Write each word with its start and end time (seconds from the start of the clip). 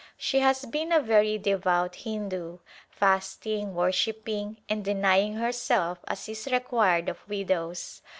She 0.17 0.39
has 0.39 0.65
been 0.65 0.91
a 0.91 0.99
very 0.99 1.37
devout 1.37 1.93
Hindu, 1.97 2.57
fasting, 2.89 3.75
worshipping, 3.75 4.57
and 4.67 4.83
denying 4.83 5.35
her 5.35 5.51
self 5.51 5.99
as 6.07 6.27
is 6.27 6.47
required 6.51 7.07
of 7.07 7.19
widows. 7.29 8.01